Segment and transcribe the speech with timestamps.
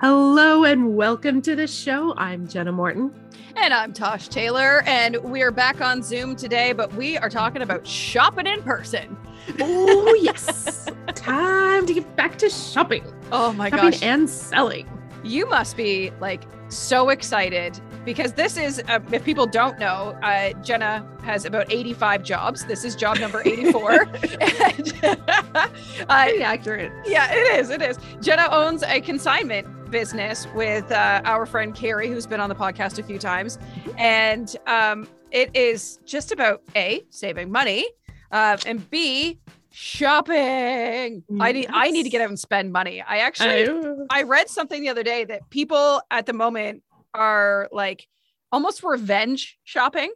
[0.00, 2.14] Hello and welcome to the show.
[2.16, 3.12] I'm Jenna Morton.
[3.56, 7.84] And I'm Tosh Taylor, and we're back on Zoom today, but we are talking about
[7.84, 9.16] shopping in person.
[9.58, 10.88] Oh, yes.
[11.16, 13.04] Time to get back to shopping.
[13.32, 14.02] Oh my shopping gosh.
[14.04, 14.88] and selling.
[15.24, 20.52] You must be like so excited because this is, uh, if people don't know, uh,
[20.62, 22.64] Jenna has about 85 jobs.
[22.66, 23.92] This is job number 84.
[24.40, 25.66] and, uh,
[26.06, 26.92] Pretty accurate.
[27.04, 27.70] yeah, it is.
[27.70, 27.98] It is.
[28.20, 32.98] Jenna owns a consignment business with uh, our friend Carrie, who's been on the podcast
[32.98, 33.58] a few times.
[33.96, 37.88] And um, it is just about A, saving money,
[38.30, 39.38] uh, and B,
[39.70, 41.22] shopping.
[41.40, 43.02] I need I need to get out and spend money.
[43.02, 43.68] I actually
[44.10, 46.82] I- I read something the other day that people at the moment
[47.14, 48.06] are like
[48.52, 50.12] almost revenge shopping.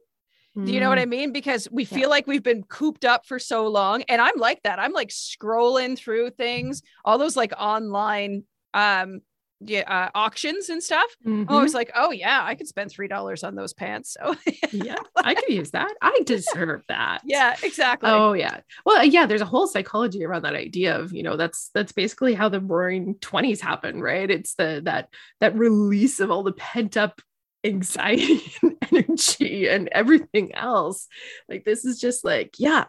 [0.55, 1.33] Do you know what I mean?
[1.33, 1.97] Because we Yeah.
[1.97, 4.03] feel like we've been cooped up for so long.
[4.03, 4.79] And I'm like that.
[4.79, 8.45] I'm like scrolling through things, all those like online
[8.75, 9.21] um
[9.65, 11.09] yeah, uh, auctions and stuff.
[11.27, 11.47] Mhm.
[11.49, 14.17] Oh, I was like, oh yeah, I could spend three dollars on those pants.
[14.21, 14.35] So
[14.73, 15.93] yeah, I could use that.
[16.03, 17.23] I deserve that.
[17.25, 18.11] yeah, exactly.
[18.11, 18.61] Oh yeah.
[18.87, 21.93] Well, uh, yeah, there's a whole psychology around that idea of, you know, that's that's
[21.93, 24.31] basically how the roaring 20s happen, right?
[24.31, 25.09] It's the that
[25.41, 27.21] that release of all the pent up
[27.65, 31.07] anxiety and energy and everything else.
[31.49, 32.87] Like this is just like, yeah,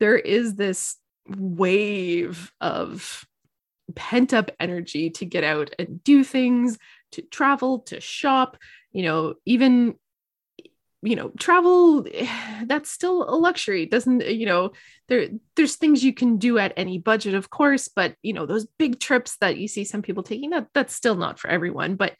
[0.00, 0.96] there is this
[1.28, 3.24] wave of
[3.96, 6.78] pent up energy to get out and do things,
[7.12, 8.56] to travel, to shop,
[8.92, 9.96] you know, even
[11.02, 12.06] you know travel
[12.66, 13.86] that's still a luxury.
[13.86, 14.72] Doesn't you know
[15.08, 18.66] there there's things you can do at any budget of course but you know those
[18.78, 22.14] big trips that you see some people taking that that's still not for everyone but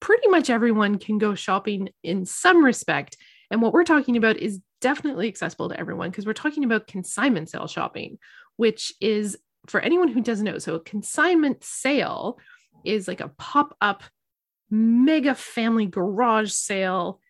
[0.00, 3.16] pretty much everyone can go shopping in some respect.
[3.50, 7.48] And what we're talking about is definitely accessible to everyone because we're talking about consignment
[7.48, 8.18] sale shopping
[8.56, 12.38] which is for anyone who doesn't know so a consignment sale
[12.84, 14.02] is like a pop-up
[14.70, 17.20] mega family garage sale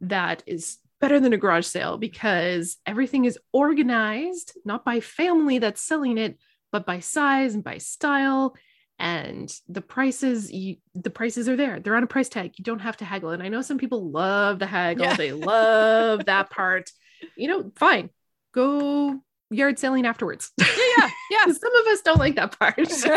[0.00, 5.82] that is better than a garage sale because everything is organized not by family that's
[5.82, 6.38] selling it
[6.72, 8.56] but by size and by style.
[8.98, 11.78] And the prices you the prices are there.
[11.78, 12.54] They're on a price tag.
[12.56, 13.30] You don't have to haggle.
[13.30, 15.06] And i know some people love the haggle.
[15.06, 15.16] Yeah.
[15.16, 16.90] they love that part.
[17.36, 18.10] You know fine.
[18.52, 19.20] Go
[19.52, 20.66] yard selling afterwards yeah,
[20.98, 21.44] yeah, yeah.
[21.52, 23.08] some of us don't like that part so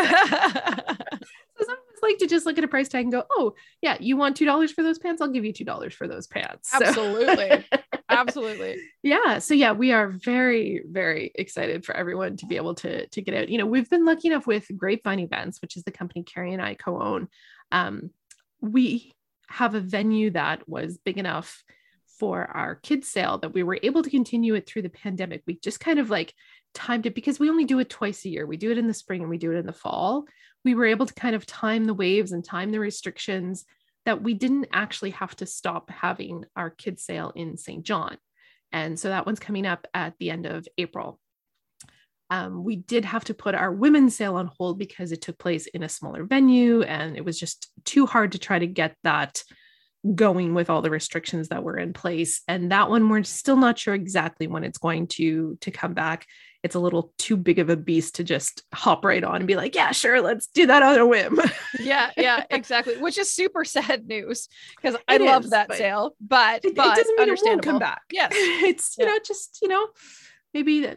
[1.64, 3.96] some of us like to just look at a price tag and go, oh, yeah,
[4.00, 5.20] you want $2 for those pants?
[5.22, 6.70] I'll give you $2 for those pants.
[6.70, 7.64] So- Absolutely.
[8.08, 8.76] Absolutely.
[9.02, 9.38] yeah.
[9.38, 13.34] So, yeah, we are very, very excited for everyone to be able to, to get
[13.34, 13.48] out.
[13.48, 16.62] You know, we've been lucky enough with Grapevine Events, which is the company Carrie and
[16.62, 17.28] I co own.
[17.72, 18.10] Um,
[18.60, 19.14] we
[19.48, 21.62] have a venue that was big enough
[22.18, 25.42] for our kids sale that we were able to continue it through the pandemic.
[25.46, 26.34] We just kind of like
[26.74, 28.46] timed it because we only do it twice a year.
[28.46, 30.24] We do it in the spring and we do it in the fall.
[30.64, 33.64] We were able to kind of time the waves and time the restrictions
[34.04, 37.84] that we didn't actually have to stop having our kids sale in St.
[37.84, 38.16] John.
[38.72, 41.20] And so that one's coming up at the end of April.
[42.30, 45.66] Um, we did have to put our women's sale on hold because it took place
[45.66, 49.42] in a smaller venue and it was just too hard to try to get that
[50.14, 53.78] going with all the restrictions that were in place and that one we're still not
[53.78, 56.26] sure exactly when it's going to to come back
[56.62, 59.56] it's a little too big of a beast to just hop right on and be
[59.56, 61.40] like yeah sure let's do that on a whim
[61.78, 62.96] Yeah, yeah, exactly.
[62.96, 67.18] Which is super sad news because I love that but sale, but, it, it doesn't
[67.18, 68.30] mean it won't come back Yes.
[68.34, 69.12] it's you Yeah.
[69.12, 69.86] know just you know
[70.56, 70.88] maybe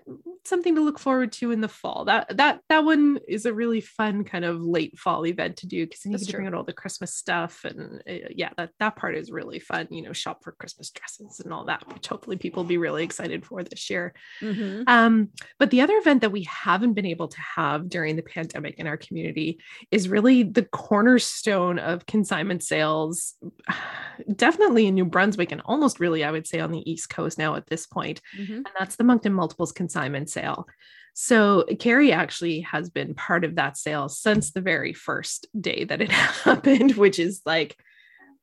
[0.46, 3.82] something to look forward to in the fall that that that one is a really
[3.82, 6.54] fun kind of late fall event to do because you That's get to bring out
[6.54, 10.14] all the christmas stuff and uh, yeah that that part is really fun you know
[10.14, 13.64] shop for christmas dresses and all that which hopefully people will be really excited for
[13.64, 14.84] this year Mhm.
[14.88, 18.76] um, but the other event that we haven't been able to have during the pandemic
[18.80, 19.60] in our community
[19.92, 23.36] is really the cornerstone of consignment sales,
[24.36, 27.56] definitely in New Brunswick and almost really, I would say, on the East Coast now
[27.56, 28.22] at this point.
[28.38, 28.58] Mhm.
[28.58, 30.68] And that's the Moncton Multiples consignment sale.
[31.16, 36.02] So Carrie actually has been part of that sale since the very first day that
[36.02, 36.12] it
[36.44, 37.76] happened, which is like,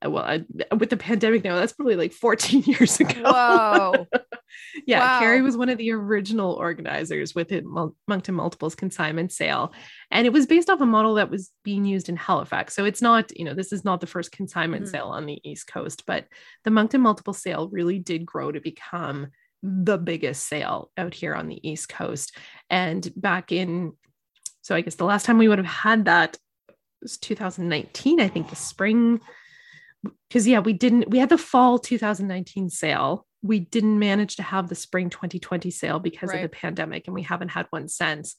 [0.05, 0.45] well, I,
[0.75, 3.23] with the pandemic now, that's probably like 14 years ago.
[3.23, 4.07] Whoa.
[4.87, 5.19] Yeah, Wow.
[5.19, 9.73] Carrie was one of the original organizers with it, Moncton Multiples consignment sale.
[10.11, 12.75] And it was based off a model that was being used in Halifax.
[12.75, 14.91] So it's not, you know, this is not the first consignment Mhm.
[14.91, 16.27] sale on the East Coast, but
[16.65, 19.27] the Moncton Multiple sale really did grow to become
[19.67, 22.37] the biggest sale out here on the East Coast.
[22.71, 23.93] And back in,
[24.63, 26.39] so I guess the last time we would have had that
[27.03, 29.21] was 2019, I think the spring.
[30.29, 34.69] Because, yeah, we didn't, we had the fall 2019 sale we didn't manage to have
[34.69, 38.37] the spring 2020 sale because of the pandemic and we haven't had one since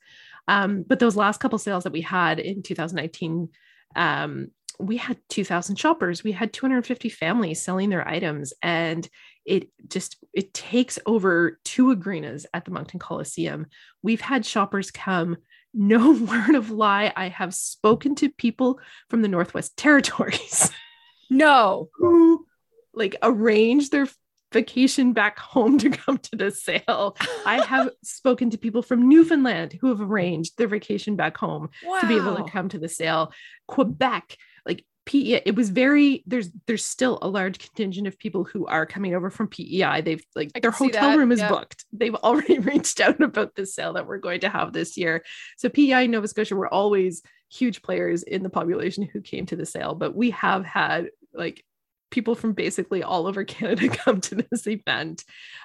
[0.47, 3.49] um, but those last couple sales that we had in 2019
[3.95, 4.47] um,
[4.79, 9.07] we had 2000 shoppers we had 250 families selling their items and
[9.47, 13.65] it just it takes over two arenas at the moncton coliseum
[14.03, 15.37] we've had shoppers come
[15.73, 18.79] no word of lie i have spoken to people
[19.09, 20.71] from the northwest territories
[21.29, 22.45] no who
[22.93, 24.07] like arrange their
[24.53, 27.17] vacation back home to come to the sale.
[27.45, 31.99] I have spoken to people from Newfoundland who have arranged their vacation back home wow.
[31.99, 33.31] to be able to come to the sale.
[33.67, 38.67] Quebec, like PEI, it was very there's there's still a large contingent of people who
[38.67, 40.01] are coming over from PEI.
[40.01, 41.85] They've like their hotel room is booked.
[41.91, 45.23] They've already reached out about the sale that we're going to have this year.
[45.57, 49.55] So PEI and Nova Scotia were always huge players in the population who came to
[49.55, 51.63] the sale, but we have had like
[52.09, 55.23] people from basically all over Canada come to this event.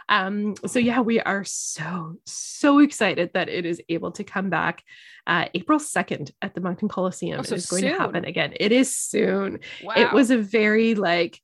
[0.08, 4.82] Um, so yeah, we are so so excited that it is able to come back.
[5.26, 7.92] Uh, April second at the Moncton Coliseum oh, so is going soon.
[7.92, 8.54] to happen again.
[8.58, 9.60] It is soon.
[9.82, 9.94] Wow.
[9.96, 11.40] It was a very like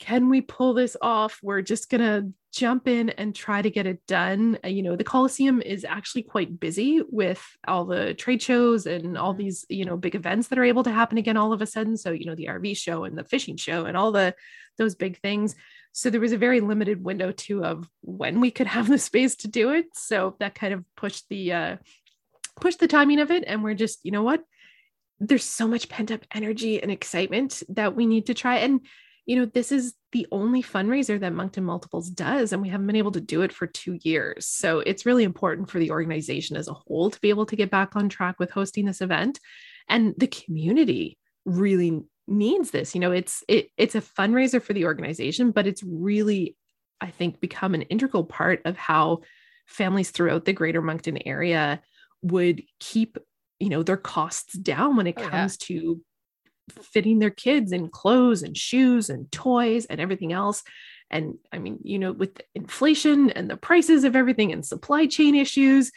[0.00, 1.38] can we pull this off?
[1.42, 4.58] We're just going to jump in and try to get it done.
[4.64, 9.16] Uh, you know, the Coliseum is actually quite busy with all the trade shows and
[9.16, 9.42] all mm-hmm.
[9.42, 11.96] these, you know, big events that are able to happen again all of a sudden.
[11.96, 14.34] So, you know, the RV show and the fishing show and all the
[14.78, 15.54] those big things.
[15.92, 19.36] So there was a very limited window too of when we could have the space
[19.36, 19.86] to do it.
[19.94, 21.76] So that kind of pushed the uh
[22.58, 24.42] pushed the timing of it and we're just, you know what?
[25.18, 28.80] There's so much pent up energy and excitement that we need to try and
[29.30, 32.96] you know, this is the only fundraiser that Moncton Multiples does, and we haven't been
[32.96, 34.44] able to do it for two years.
[34.44, 37.70] So it's really important for the organization as a whole to be able to get
[37.70, 39.38] back on track with hosting this event.
[39.88, 42.92] And the community really needs this.
[42.92, 46.56] You know, it's it it's a fundraiser for the organization, but it's really,
[47.00, 49.20] I think, become an integral part of how
[49.68, 51.80] families throughout the greater Moncton area
[52.20, 53.16] would keep
[53.60, 55.66] you know their costs down when it oh, comes yeah.
[55.68, 56.00] to
[56.70, 60.62] fitting their kids in clothes and shoes and toys and everything else.
[61.10, 65.34] And I mean, you know, with inflation and the prices of everything and supply chain
[65.34, 65.90] issues,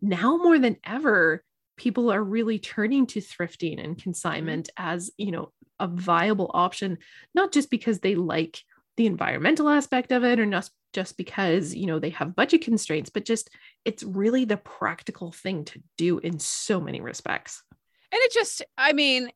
[0.00, 1.44] now more than ever,
[1.76, 4.94] people are really turning to thrifting and consignment mm-hmm.
[4.94, 6.98] as, you know, a viable option,
[7.34, 8.62] not just because they like
[8.96, 13.10] the environmental aspect of it or not just because, you know, they have budget constraints,
[13.10, 13.50] but just
[13.84, 17.62] it's really the practical thing to do in so many respects.
[18.10, 19.30] And it just, I mean,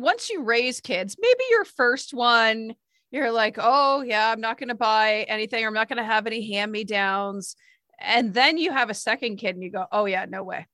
[0.00, 2.74] once you raise kids, maybe your first one,
[3.10, 6.04] you're like, oh, yeah, I'm not going to buy anything, or I'm not going to
[6.04, 7.54] have any hand me downs.
[8.00, 10.66] And then you have a second kid and you go, oh, yeah, no way.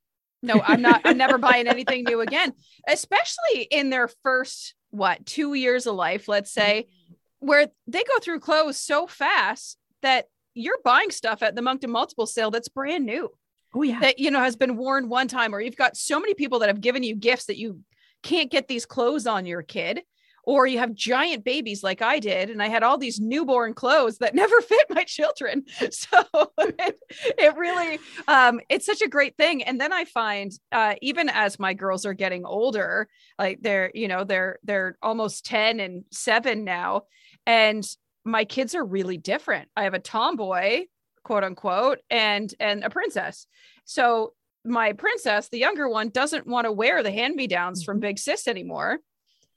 [0.42, 2.54] No, I'm not, I'm never buying anything new again,
[2.88, 7.46] especially in their first, what, two years of life, let's say, mm-hmm.
[7.46, 12.26] where they go through clothes so fast that you're buying stuff at the Moncton Multiple
[12.26, 13.30] sale that's brand new.
[13.74, 14.00] Oh, yeah.
[14.00, 16.70] That, you know, has been worn one time, or you've got so many people that
[16.70, 17.80] have given you gifts that you
[18.22, 20.02] can't get these clothes on your kid
[20.44, 24.18] or you have giant babies like I did, and I had all these newborn clothes
[24.18, 25.64] that never fit my children.
[25.90, 26.24] So
[26.58, 26.98] it,
[27.38, 29.62] it really, um, it's such a great thing.
[29.62, 33.08] And then I find, uh, even as my girls are getting older,
[33.38, 37.02] like they're, you know, they're they're almost ten and seven now,
[37.46, 37.84] and
[38.24, 39.68] my kids are really different.
[39.76, 40.84] I have a tomboy,
[41.22, 43.46] quote unquote, and and a princess.
[43.84, 44.34] So
[44.64, 48.08] my princess, the younger one, doesn't want to wear the hand me downs from mm-hmm.
[48.08, 48.98] Big Sis anymore.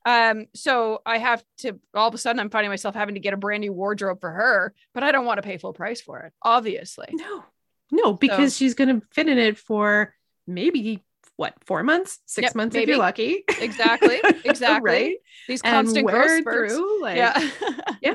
[0.06, 3.34] Um, so I have to all of a sudden I'm finding myself having to get
[3.34, 6.20] a brand new wardrobe for her, but I don't want to pay full price for
[6.20, 7.08] it, obviously.
[7.14, 7.44] No,
[7.92, 10.14] no, because so, she's gonna fit in it for
[10.46, 11.02] maybe
[11.38, 12.84] what four months, six yep, months maybe.
[12.84, 13.44] if you're lucky.
[13.62, 14.92] Exactly, exactly.
[14.92, 15.16] right.
[15.48, 16.74] These constant growth spurts.
[16.74, 17.50] Through, like, yeah,
[18.02, 18.14] yeah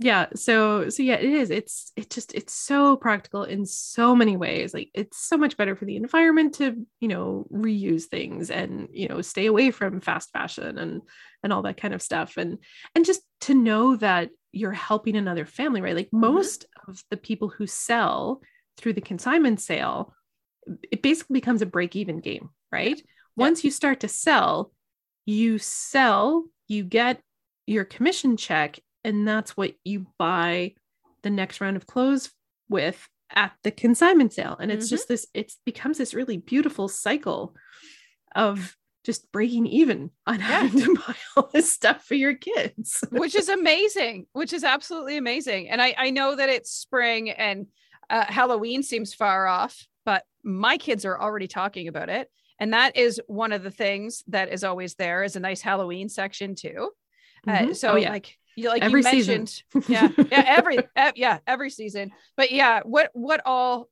[0.00, 4.36] yeah so so yeah it is it's it just it's so practical in so many
[4.36, 8.88] ways like it's so much better for the environment to you know reuse things and
[8.92, 11.02] you know stay away from fast fashion and
[11.42, 12.58] and all that kind of stuff and
[12.94, 16.20] and just to know that you're helping another family right like mm-hmm.
[16.20, 18.40] most of the people who sell
[18.76, 20.14] through the consignment sale
[20.92, 23.02] it basically becomes a break even game right yeah.
[23.36, 24.70] once you start to sell
[25.26, 27.20] you sell you get
[27.66, 30.74] your commission check and that's what you buy
[31.22, 32.30] the next round of clothes
[32.68, 34.94] with at the consignment sale and it's mm-hmm.
[34.94, 37.54] just this it becomes this really beautiful cycle
[38.34, 38.74] of
[39.04, 40.46] just breaking even on yeah.
[40.46, 45.16] having to buy all this stuff for your kids which is amazing which is absolutely
[45.16, 47.66] amazing and i i know that it's spring and
[48.10, 52.96] uh, halloween seems far off but my kids are already talking about it and that
[52.96, 56.90] is one of the things that is always there is a nice halloween section too
[57.46, 57.72] uh, mm-hmm.
[57.72, 58.10] so oh, yeah.
[58.10, 59.84] like you like every you mentioned season.
[59.88, 60.78] yeah yeah every
[61.16, 63.88] yeah every season but yeah what what all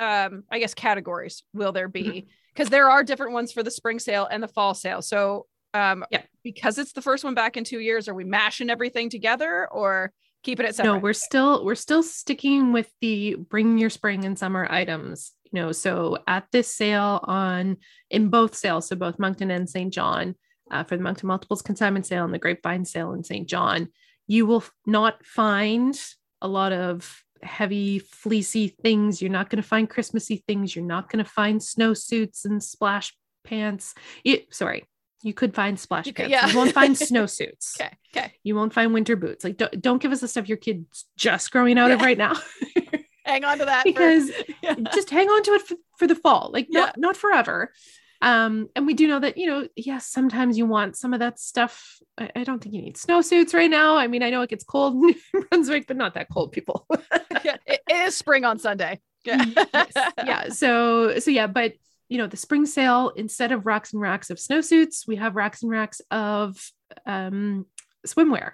[0.00, 2.72] um i guess categories will there be because mm-hmm.
[2.72, 6.22] there are different ones for the spring sale and the fall sale so um yeah
[6.48, 10.12] because it's the first one back in two years, are we mashing everything together or
[10.42, 10.94] keeping it separate?
[10.94, 15.32] No, we're still we're still sticking with the bring your spring and summer items.
[15.52, 17.76] You know, so at this sale on
[18.10, 19.92] in both sales, so both Moncton and St.
[19.92, 20.36] John,
[20.70, 23.48] uh, for the Moncton Multiples consignment sale and the Grapevine sale in St.
[23.48, 23.88] John,
[24.26, 25.98] you will not find
[26.40, 29.22] a lot of heavy fleecy things.
[29.22, 30.74] You're not going to find Christmassy things.
[30.74, 33.94] You're not going to find snowsuits and splash pants.
[34.24, 34.84] You, sorry,
[35.22, 36.26] you could find splash You pants.
[36.26, 36.48] could- yeah.
[36.48, 37.80] You won't find snowsuits.
[37.80, 37.90] Okay.
[38.16, 38.32] Okay.
[38.42, 39.44] You won't find winter boots.
[39.44, 42.34] Like don't, don't give us the stuff your kid's just growing out of right now
[43.24, 43.82] Hang on to that.
[43.82, 44.30] for- because
[44.62, 44.74] Yeah.
[44.94, 46.50] just hang on to it for, for the fall.
[46.52, 46.80] Like Yeah.
[46.80, 47.72] not not forever.
[48.20, 51.38] Um, and we do know that, you know, yes, sometimes you want some of that
[51.38, 51.98] stuff.
[52.18, 53.96] I, I don't think you need snowsuits right now.
[53.96, 55.14] I mean, I know it gets cold in New
[55.48, 56.86] Brunswick, but not that cold, people.
[57.44, 59.00] Yeah, it- is spring on Sunday.
[59.24, 59.44] Yeah.
[59.72, 59.92] Yes.
[60.26, 61.72] yeah so so yeah but
[62.08, 65.62] you know the spring sale instead of racks and racks of snowsuits we have racks
[65.62, 66.56] and racks of
[67.04, 67.66] um
[68.06, 68.52] swimwear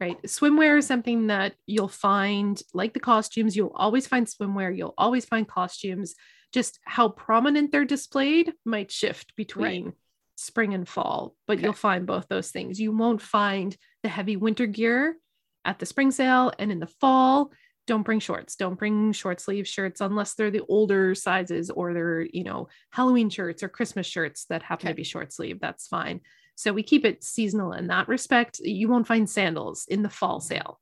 [0.00, 4.94] right swimwear is something that you'll find like the costumes you'll always find swimwear you'll
[4.98, 6.14] always find costumes
[6.52, 9.92] just how prominent they're displayed might shift between
[10.36, 11.64] spring and fall but Okay.
[11.64, 12.80] you'll find both those things.
[12.80, 15.16] You won't find the heavy winter gear
[15.64, 17.52] at the spring sale and in the fall.
[17.86, 18.56] Don't bring shorts.
[18.56, 23.28] Don't bring short sleeve shirts unless they're the older sizes or they're you know halloween
[23.30, 24.92] shirts or christmas shirts that happen Okay.
[24.92, 25.60] to be short sleeve.
[25.60, 26.20] That's fine.
[26.54, 28.58] So we keep it seasonal in that respect.
[28.60, 30.80] You won't find sandals in the fall sale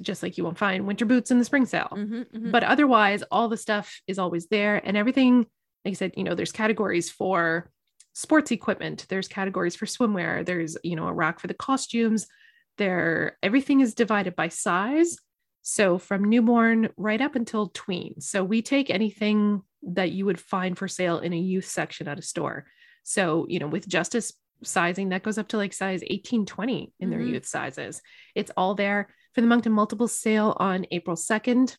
[0.00, 1.88] just like you won't find winter boots in the spring sale.
[1.92, 2.50] Mhm, mhm.
[2.52, 4.76] but otherwise all the stuff is always there.
[4.86, 5.46] And everything
[5.84, 7.70] like i said you know there's categories for
[8.12, 9.06] sports equipment.
[9.08, 10.44] There's categories for swimwear.
[10.44, 12.26] There's you know a rack for the costumes.
[12.78, 15.16] There everything is divided by size.
[15.62, 18.20] So from newborn right up until tween.
[18.20, 22.18] So we take anything that you would find for sale in a youth section at
[22.18, 22.66] a store.
[23.02, 24.32] So you know with justice
[24.62, 27.28] sizing that goes up to like size 18 20 in their Mhm.
[27.30, 28.02] youth sizes.
[28.34, 31.76] It's all there for the moncton multiple sale on april 2nd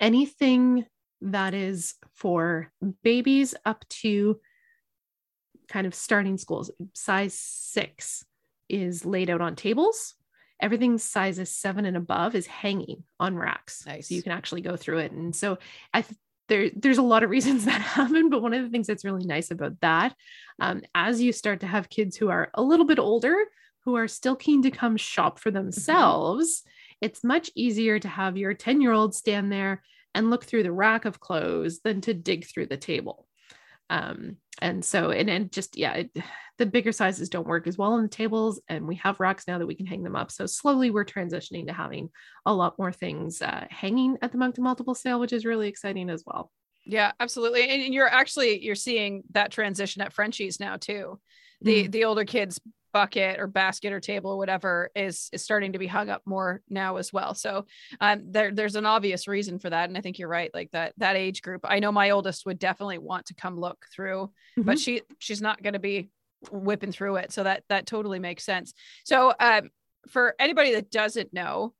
[0.00, 0.84] anything
[1.20, 2.72] that is for
[3.02, 4.40] babies up to
[5.68, 8.24] kind of starting schools size six
[8.70, 10.14] is laid out on tables.
[10.60, 13.84] Everything sizes seven and above is hanging on racks.
[13.86, 14.08] Nice.
[14.08, 15.12] so you can actually go through it.
[15.12, 15.58] And so
[15.92, 18.88] i th- there, there's a lot of reasons that happen but one of the things
[18.88, 20.16] that's really nice about that
[20.58, 23.36] um, as you start to have kids who are a little bit older
[23.84, 26.62] who are still keen to come shop for themselves
[27.00, 29.82] it's much easier to have your 10 year old stand there
[30.14, 33.26] and look through the rack of clothes than to dig through the table.
[33.88, 36.16] Um, and so and, and just yeah it,
[36.58, 39.58] the bigger sizes don't work as well on the tables and we have racks now
[39.58, 40.30] that we can hang them up.
[40.30, 42.10] So slowly we're transitioning to having
[42.46, 46.08] a lot more things uh, hanging at the moncton multiple sale which is really exciting
[46.10, 46.52] as well.
[46.84, 47.68] Yeah, absolutely.
[47.68, 51.18] And and you're actually you're seeing that transition at Frenchy's now too.
[51.62, 52.60] The the older kids
[52.92, 56.62] bucket or basket or table or whatever is is starting to be hung up more
[56.68, 57.34] now as well.
[57.34, 57.66] So
[58.00, 59.88] um there there's an obvious reason for that.
[59.88, 60.50] And I think you're right.
[60.52, 61.62] Like that that age group.
[61.64, 65.62] I know my oldest would definitely want to come look through, but she she's not
[65.62, 66.10] gonna be
[66.50, 67.32] whipping through it.
[67.32, 68.74] So that that totally makes sense.
[69.04, 69.70] So um
[70.08, 71.74] for anybody that doesn't know,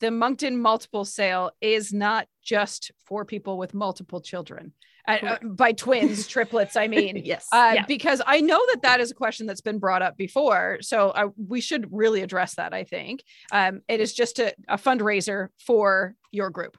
[0.00, 4.72] the Moncton multiple sale is not just for people with multiple children.
[5.06, 7.22] Uh, uh, by twins, triplets, I mean.
[7.24, 7.86] yes Uh, yeah.
[7.86, 10.78] Because I know that that is a question that's been brought up before.
[10.80, 13.24] So I, we should really address that, I think.
[13.50, 16.76] Um, it is just a, a fundraiser for your group.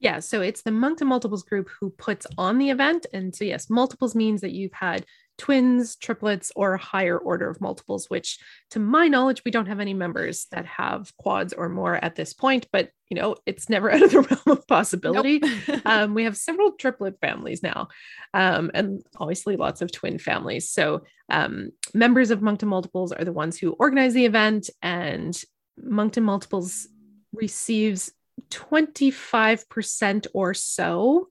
[0.00, 3.06] Yeah, so it's the Moncton Multiples group who puts on the event.
[3.12, 8.08] And so, yes, multiples means that you've had twins, triplets, or higher order of multiples,
[8.08, 8.38] which
[8.70, 12.32] to my knowledge, we don't have any members that have quads or more at this
[12.32, 15.42] point, but you know, it's never out of the realm of possibility.
[15.84, 17.88] um, we have several triplet families now,
[18.32, 20.70] um, and obviously lots of twin families.
[20.70, 25.40] So, um, members of Moncton Multiples are the ones who organize the event, and
[25.76, 26.86] Moncton Multiples
[27.32, 28.12] receives
[28.50, 31.28] 25% or so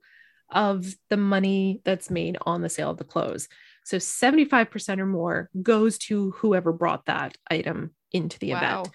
[0.49, 3.47] of the money that's made on the sale of the clothes.
[3.83, 8.57] So 75% or more goes to whoever brought that item into the Wow.
[8.81, 8.89] event.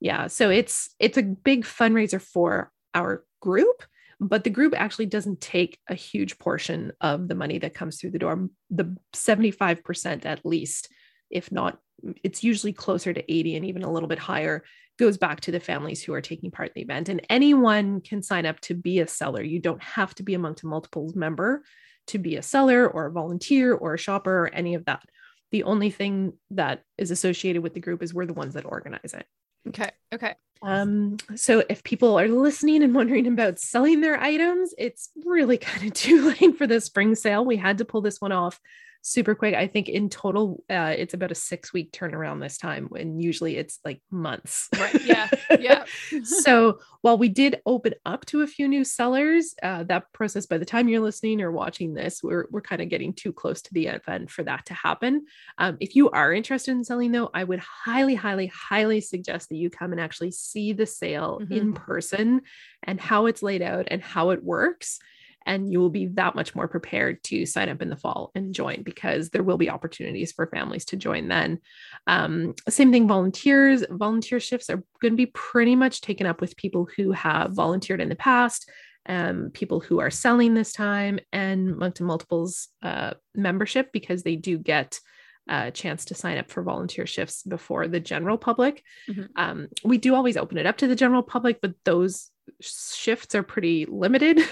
[0.00, 3.84] Yeah, so it's it's a big fundraiser for our group,
[4.20, 8.10] but the group actually doesn't take a huge portion of the money that comes through
[8.10, 8.48] the door.
[8.70, 10.88] The 75% at least,
[11.30, 11.78] if not
[12.22, 14.64] it's usually closer to 80 and even a little bit higher
[14.98, 18.22] goes back to the families who are taking part in the event and anyone can
[18.22, 21.62] sign up to be a seller you don't have to be a moncton multiples member
[22.06, 25.02] to be a seller or a volunteer or a shopper or any of that
[25.50, 29.14] the only thing that is associated with the group is we're the ones that organize
[29.14, 29.26] it
[29.68, 29.90] Okay.
[30.12, 30.34] Okay.
[30.62, 35.86] um, so if people are listening and wondering about selling their items, it's really kind
[35.86, 37.44] of too late for the spring sale.
[37.44, 38.60] We had to pull this one off
[39.06, 39.54] super quick.
[39.54, 43.58] I think in total, uh, it's about a six week turnaround this time when usually
[43.58, 44.68] it's like months.
[44.76, 44.94] Right.
[45.04, 45.28] Yeah.
[45.60, 45.84] Yeah.
[46.24, 50.56] so while we did open up to a few new sellers, uh, that process, by
[50.56, 53.74] the time you're listening or watching this, we're, we're kind of getting too close to
[53.74, 55.26] the event for that to happen.
[55.58, 59.56] Um, if you are interested in selling, though, I would highly, highly, highly suggest that
[59.56, 61.52] you come and actually see the sale mm-hmm.
[61.52, 62.40] in person
[62.82, 65.00] and how it's laid out and how it works
[65.46, 68.54] and you will be that much more prepared to sign up in the fall and
[68.54, 71.60] join because there will be opportunities for families to join then.
[72.06, 73.84] Um, same thing, volunteers.
[73.90, 78.00] Volunteer shifts are going to be pretty much taken up with people who have volunteered
[78.00, 78.70] in the past.
[79.06, 84.56] Um, people who are selling this time and Moncton Multiples uh, membership because they do
[84.56, 84.98] get
[85.46, 88.82] a chance to sign up for volunteer shifts before the general public.
[89.10, 89.24] Mm-hmm.
[89.36, 93.42] Um, we do always open it up to the general public, but those shifts are
[93.42, 94.40] pretty limited.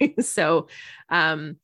[0.20, 0.68] so,
[1.08, 1.56] um,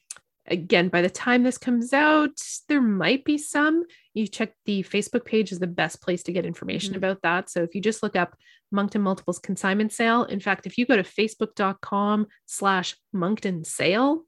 [0.46, 3.84] again, by the time this comes out, there might be some.
[4.12, 6.98] You check the Facebook page is the best place to get information mm-hmm.
[6.98, 7.50] about that.
[7.50, 8.36] So if you just look up
[8.70, 14.22] Moncton Multiples consignment sale, in fact, if you go to facebook.com slash Moncton sale,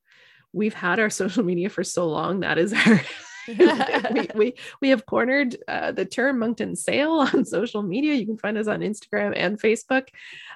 [0.52, 2.40] we've had our social media for so long.
[2.40, 3.00] That is our
[4.12, 8.14] we, we, we have cornered uh, the term Moncton Sale on social media.
[8.14, 10.08] You can find us on Instagram and Facebook.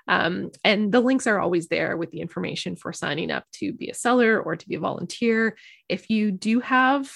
[0.09, 3.88] Um, and the links are always there with the information for signing up to be
[3.88, 5.56] a seller or to be a volunteer.
[5.88, 7.11] If you do have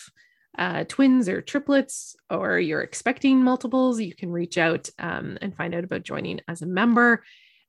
[0.57, 5.75] uh, twins or triplets, or you're expecting multiples, you can reach out um, and find
[5.75, 7.25] out about joining as a member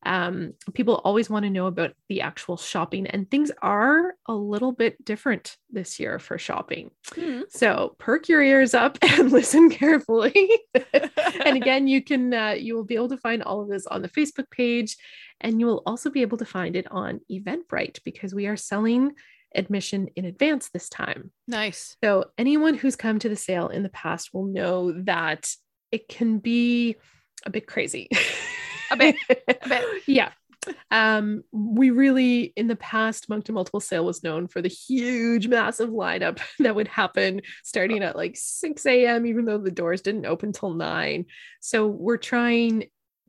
[0.06, 4.72] um, people always want to know about the actual shopping, and things are a little
[4.72, 6.92] bit different this year for shopping.
[7.12, 7.42] Mm-hmm.
[7.50, 10.50] So perk your ears up and listen carefully.
[10.94, 14.02] and again, you can uh, you will be able to find all of this on
[14.02, 14.96] the Facebook page,
[15.42, 19.14] and you will also be able to find it on Eventbrite because we are selling
[19.56, 21.32] admission in advance this time.
[21.48, 21.98] Nice.
[22.04, 25.50] So anyone who's come to the sale in the past will know that
[25.92, 26.98] it can be
[27.46, 28.10] a bit crazy.
[28.92, 30.04] a bit, a bit.
[30.08, 30.32] yeah.
[30.90, 35.90] Um, we really, in the past, Moncton Multiple Sale was known for the huge, massive
[35.90, 40.52] lineup that would happen starting at like 6 a.m., even though the doors didn't open
[40.52, 41.26] till 9.
[41.60, 42.86] So we're trying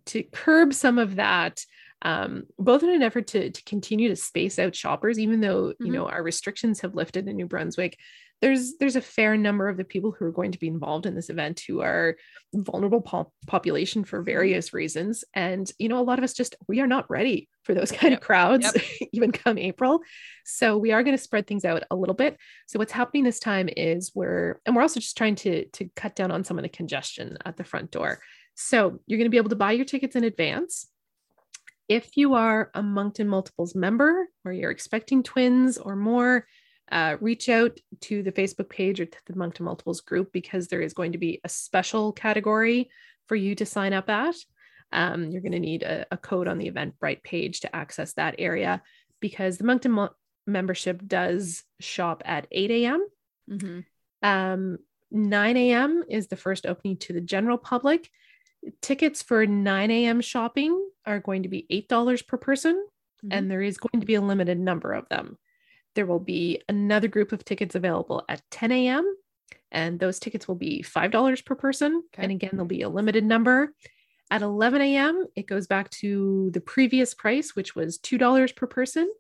[0.07, 1.65] to curb some of that
[2.03, 5.87] um, both in an effort to, to continue to space out shoppers, even though mm-hmm.
[5.87, 7.97] you know our restrictions have lifted in New Brunswick
[8.43, 11.15] there's there's a fair number of the people who are going to be involved in
[11.15, 12.17] this event who are
[12.55, 14.27] vulnerable po- population for mm-hmm.
[14.27, 17.75] various reasons and you know a lot of us just we are not ready for
[17.75, 18.21] those kind yep.
[18.21, 19.09] of crowds yep.
[19.13, 20.01] even come april
[20.45, 23.41] so we are going to spread things out a little bit so what's happening this
[23.41, 26.63] time is we're and we're also just trying to to cut down on some of
[26.63, 28.21] the congestion at the front door
[28.55, 30.87] so you're going to be able to buy your tickets in advance
[31.89, 36.47] if you are a moncton multiples member or you're expecting twins or more
[36.91, 40.81] uh, reach out to the Facebook page or to the Moncton Multiples group because there
[40.81, 42.91] is going to be a special category
[43.27, 44.37] for you to sign up at.
[44.93, 48.37] Um, you're going to need a, a, code on the Eventbrite page to access that
[48.39, 48.83] area
[49.21, 50.15] because the Moncton Mo-
[50.47, 53.07] membership does shop at 8 a.m.
[53.51, 53.81] Mm-hmm.
[54.23, 54.79] Um,
[55.11, 56.05] 9 a.m.
[56.09, 58.09] is the first opening to the general public.
[58.81, 60.21] Tickets for 9 a.m.
[60.21, 63.29] shopping are going to be $8 per person, mm-hmm.
[63.33, 65.39] and there is going to be a limited number of them.
[65.95, 69.17] There will be another group of tickets available at 10 a.m.
[69.73, 72.03] And those tickets will be $5 per person.
[72.15, 72.23] Okay.
[72.23, 73.73] And again, there'll be a limited number.
[74.31, 79.11] At 11 a.m., it goes back to the previous price, which was $2 per person.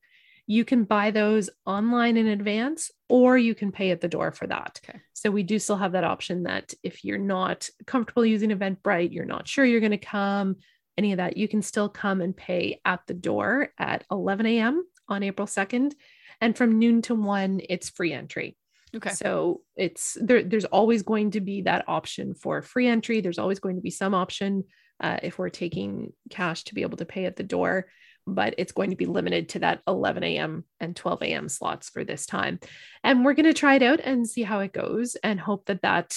[0.46, 4.46] You can buy those online in advance or you can pay at the door for
[4.46, 4.80] that.
[4.84, 5.00] Okay.
[5.12, 9.24] So we do still have that option that if you're not comfortable using Eventbrite, you're
[9.24, 10.56] not sure you're going to come,
[10.96, 14.84] any of that, you can still come and pay at the door at 11 a.m.
[15.08, 15.92] on April 2nd.
[16.40, 18.56] And from noon to one, it's free entry.
[18.94, 19.10] Okay.
[19.10, 23.20] So it's there, there's always going to be that option for free entry.
[23.20, 24.64] There's always going to be some option
[25.00, 27.86] uh, if we're taking cash to be able to pay at the door,
[28.26, 30.64] but it's going to be limited to that 11 a.m.
[30.80, 31.48] and 12 a.m.
[31.48, 32.58] slots for this time.
[33.04, 35.82] And we're going to try it out and see how it goes and hope that
[35.82, 36.16] that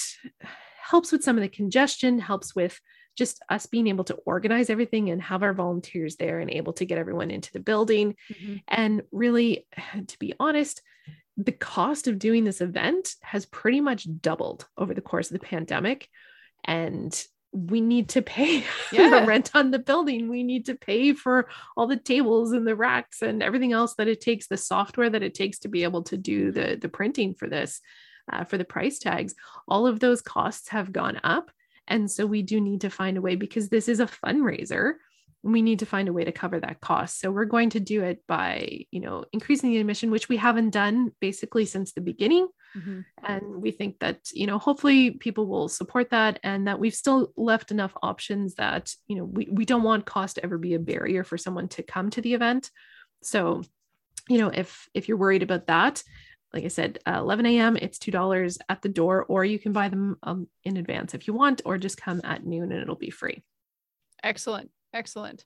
[0.82, 2.80] helps with some of the congestion, helps with
[3.16, 6.84] just us being able to organize everything and have our volunteers there and able to
[6.84, 8.16] get everyone into the building.
[8.32, 8.56] Mm-hmm.
[8.66, 9.66] And really,
[10.06, 10.82] to be honest,
[11.36, 15.46] the cost of doing this event has pretty much doubled over the course of the
[15.46, 16.08] pandemic.
[16.64, 17.12] And
[17.52, 19.20] we need to pay yeah.
[19.20, 20.28] the rent on the building.
[20.28, 24.08] We need to pay for all the tables and the racks and everything else that
[24.08, 27.34] it takes, the software that it takes to be able to do the, the printing
[27.34, 27.80] for this,
[28.32, 29.34] uh, for the price tags.
[29.66, 31.50] All of those costs have gone up.
[31.88, 34.94] And so we do need to find a way because this is a fundraiser.
[35.42, 37.18] We need to find a way to cover that cost.
[37.18, 40.70] So we're going to do it by, you know, increasing the admission, which we haven't
[40.70, 43.00] done basically since the beginning Mm-hmm.
[43.24, 47.32] And we think that, you know, hopefully people will support that and that we've still
[47.36, 50.78] left enough options that, you know, we, we don't want cost to ever be a
[50.78, 52.70] barrier for someone to come to the event.
[53.22, 53.62] So,
[54.28, 56.02] you know, if if you're worried about that,
[56.52, 57.76] like I said, uh, 11 a.m.
[57.76, 61.26] It's two dollars at the door, or you can buy them um, in advance if
[61.26, 63.42] you want, or just come at noon and it'll be free.
[64.22, 65.44] Excellent, excellent.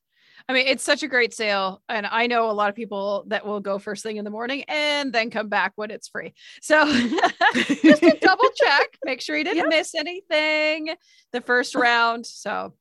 [0.48, 1.82] I mean, it's such a great sale.
[1.88, 4.64] And I know a lot of people that will go first thing in the morning
[4.68, 6.34] and then come back when it's free.
[6.60, 6.84] So
[7.54, 9.68] just to double check, make sure you didn't yep.
[9.68, 10.94] miss anything
[11.32, 12.26] the first round.
[12.26, 12.74] So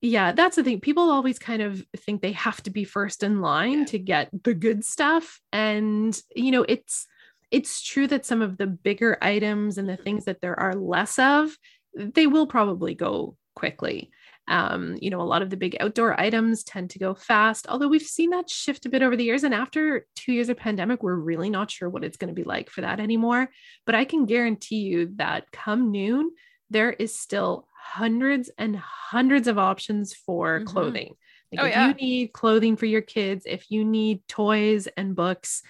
[0.00, 0.80] yeah, that's the thing.
[0.80, 3.84] People always kind of think they have to be first in line yeah.
[3.86, 5.40] to get the good stuff.
[5.52, 7.06] And, you know, it's,
[7.50, 11.18] it's true that some of the bigger items and the things that there are less
[11.18, 11.56] of,
[11.94, 14.10] they will probably go quickly.
[14.48, 17.88] Um, you know, a lot of the big outdoor items tend to go fast, although
[17.88, 19.44] we've seen that shift a bit over the years.
[19.44, 22.44] And after two years of pandemic, we're really not sure what it's going to be
[22.44, 23.48] like for that anymore.
[23.84, 26.30] But I can guarantee you that come noon,
[26.70, 30.66] there is still hundreds and hundreds of options for mm-hmm.
[30.66, 31.14] clothing.
[31.52, 31.88] Like oh, if yeah.
[31.88, 35.62] you need clothing for your kids, if you need toys and books,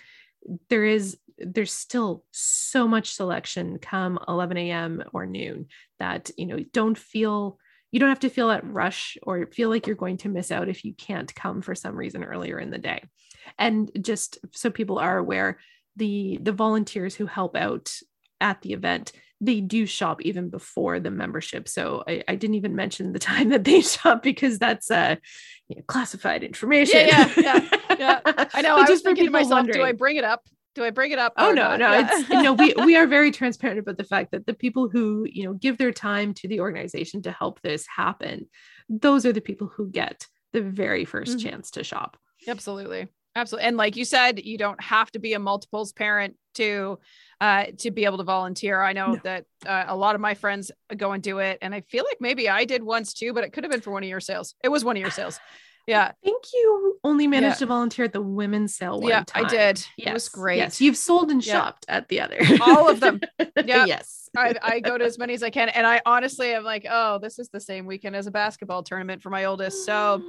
[0.68, 5.04] there is there's still so much selection come 11 a.m.
[5.12, 5.66] or noon
[5.98, 7.58] that you know don't feel
[7.90, 10.68] you don't have to feel that rush or feel like you're going to miss out
[10.68, 13.02] if you can't come for some reason earlier in the day
[13.58, 15.58] and just so people are aware
[15.96, 17.94] the the volunteers who help out
[18.40, 22.76] at the event they do shop even before the membership so i, I didn't even
[22.76, 25.16] mention the time that they shop because that's uh
[25.68, 28.44] you know, classified information yeah yeah yeah, yeah.
[28.54, 29.78] i know i just was thinking to myself wondering.
[29.78, 31.32] do i bring it up do I bring it up?
[31.36, 31.78] Oh no, not?
[31.78, 31.90] no.
[31.92, 32.08] Yeah.
[32.12, 35.44] It's no, we we are very transparent about the fact that the people who, you
[35.44, 38.46] know, give their time to the organization to help this happen,
[38.88, 41.38] those are the people who get the very 1st mm-hmm.
[41.38, 42.16] chance to shop.
[42.46, 43.08] Absolutely.
[43.36, 43.68] Absolutely.
[43.68, 46.98] And like you said, you don't have to be a multiples parent to
[47.40, 48.82] uh to be able to volunteer.
[48.82, 49.20] I know no.
[49.22, 52.16] that uh, a lot of my friends go and do it and I feel like
[52.20, 54.54] maybe I did once too, but it could have been for one of your sales.
[54.64, 55.38] It was one of your sales.
[55.88, 56.04] Yeah.
[56.04, 57.60] I think you only managed yeah.
[57.60, 59.46] to volunteer at the women's sale one yeah, time.
[59.46, 59.86] I did.
[59.96, 60.08] Yes.
[60.08, 60.58] It was great.
[60.58, 60.80] Yes.
[60.82, 61.52] You've sold and yeah.
[61.52, 62.38] shopped at the other.
[62.60, 63.20] All of them.
[63.64, 63.86] Yeah.
[63.86, 64.28] yes.
[64.36, 65.68] I, I go to as many as I can.
[65.70, 69.22] And I honestly am like, oh, this is the same weekend as a basketball tournament
[69.22, 69.84] for my oldest.
[69.84, 70.22] So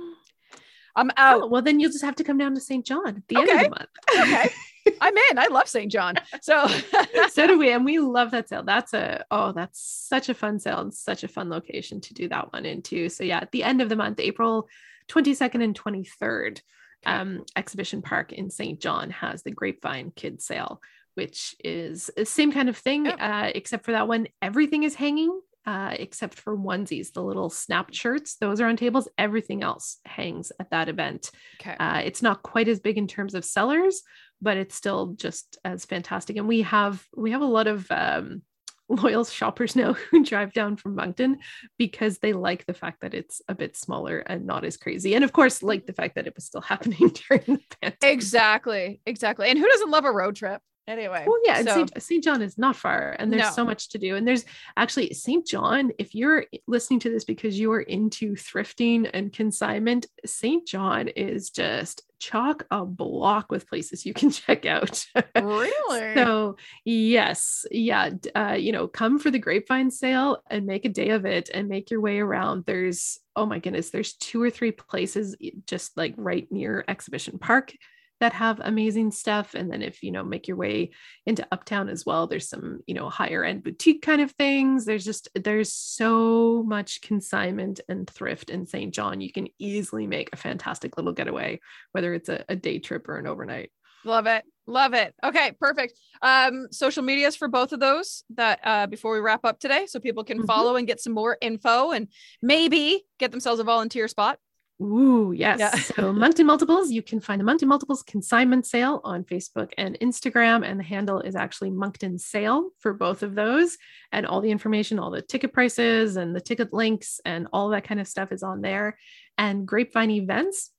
[0.95, 1.43] I'm out.
[1.43, 2.85] Oh, well, then you'll just have to come down to St.
[2.85, 3.49] John at the okay.
[3.51, 3.89] end of the month.
[4.17, 4.49] okay.
[5.01, 5.37] I'm in.
[5.37, 5.91] I love St.
[5.91, 6.15] John.
[6.41, 6.67] So
[7.29, 7.71] so do we.
[7.71, 8.63] And we love that sale.
[8.63, 12.27] That's a oh, that's such a fun sale and such a fun location to do
[12.29, 13.09] that one in too.
[13.09, 14.67] So yeah, at the end of the month, April
[15.09, 16.61] 22nd and 23rd,
[17.05, 18.79] um, Exhibition Park in St.
[18.79, 20.81] John has the Grapevine Kid Sale,
[21.15, 25.39] which is the same kind of thing, uh, except for that one, everything is hanging.
[25.65, 29.07] Uh, except for onesies, the little snap shirts, those are on tables.
[29.19, 31.29] Everything else hangs at that event.
[31.61, 31.75] Okay.
[31.79, 34.01] Uh, it's not quite as big in terms of sellers,
[34.41, 36.37] but it's still just as fantastic.
[36.37, 38.41] And we have we have a lot of um,
[38.89, 41.39] loyal shoppers now who drive down from Moncton
[41.77, 45.13] because they like the fact that it's a bit smaller and not as crazy.
[45.15, 47.97] And of course, like the fact that it was still happening during the pandemic.
[48.03, 48.99] Exactly.
[49.05, 49.49] Exactly.
[49.49, 50.61] And who doesn't love a road trip?
[50.89, 51.23] Anyway.
[51.27, 51.85] Well, yeah, so.
[51.99, 52.23] St.
[52.23, 53.51] John is not far and there's no.
[53.51, 54.15] so much to do.
[54.15, 54.43] And there's
[54.75, 55.45] actually St.
[55.45, 60.67] John, if you're listening to this because you are into thrifting and consignment, St.
[60.67, 65.05] John is just chock a block with places you can check out.
[65.35, 66.15] really?
[66.15, 67.67] so, yes.
[67.69, 68.09] Yeah.
[68.35, 71.69] Uh, you know, come for the grapevine sale and make a day of it and
[71.69, 72.63] make your way around.
[72.65, 75.35] There's, oh my goodness, there's two or three places
[75.67, 77.73] just like right near Exhibition Park
[78.19, 80.91] that have amazing stuff and then if you know make your way
[81.25, 84.85] into uptown as well there's some you know higher end boutique kind of things.
[84.85, 89.21] There's just there's so much consignment and thrift in st john.
[89.21, 91.59] You can easily make a fantastic little getaway
[91.91, 93.71] whether it's a, a day trip or an overnight.
[94.05, 94.43] Love it.
[94.65, 95.13] Love it.
[95.23, 95.93] Okay perfect.
[96.21, 99.99] Um social medias for both of those that uh before we wrap up today so
[99.99, 100.47] people can mm-hmm.
[100.47, 102.07] follow and get some more info and
[102.41, 104.39] maybe get themselves a volunteer spot
[104.81, 105.59] Ooh, yes.
[105.59, 105.75] Yeah.
[105.75, 110.65] so Moncton Multiples, you can find the Moncton Multiples consignment sale on Facebook and Instagram.
[110.65, 113.77] And the handle is actually Moncton Sale for both of those.
[114.11, 117.83] And all the information, all the ticket prices and the ticket links and all that
[117.83, 118.97] kind of stuff is on there.
[119.37, 120.71] And Grapevine Events,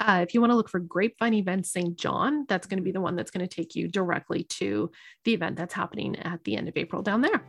[0.00, 1.96] uh, if you want to look for Grapevine Events St.
[1.98, 4.90] John, that's going to be the one that's going to take you directly to
[5.24, 7.42] the event that's happening at the end of April down there.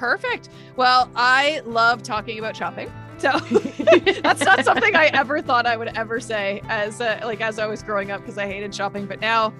[0.00, 0.48] Perfect.
[0.76, 2.90] Well, I love talking about shopping.
[3.18, 3.32] So
[4.22, 7.82] that's not something I ever thought I would ever say as like as I was
[7.82, 9.52] growing up because I hated shopping, but now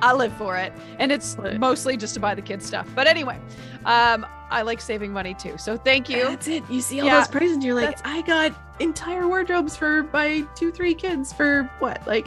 [0.00, 0.72] I live for it.
[0.98, 2.88] And it's mostly just to buy the kids stuff.
[2.94, 3.38] But anyway,
[3.84, 5.58] um, I like saving money too.
[5.58, 6.24] So thank you.
[6.24, 6.64] That's it.
[6.70, 10.46] You see all yeah, those prices and you're like, I got entire wardrobes for my
[10.54, 12.06] two, three kids for what?
[12.06, 12.26] Like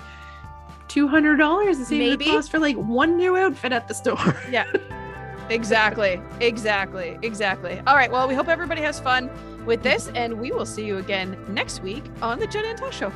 [0.89, 2.25] $200 the same Maybe.
[2.25, 4.39] cost for like one new outfit at the store.
[4.51, 4.71] Yeah.
[5.49, 6.21] exactly.
[6.39, 7.17] Exactly.
[7.21, 7.81] Exactly.
[7.87, 8.11] All right.
[8.11, 9.29] Well, we hope everybody has fun
[9.65, 12.97] with this, and we will see you again next week on the Jen and Tosh
[12.97, 13.11] Show.